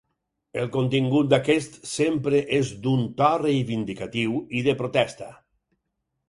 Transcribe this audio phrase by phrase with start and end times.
[0.59, 5.31] El contingut d'aquest sempre és d'un to reivindicatiu i de protesta.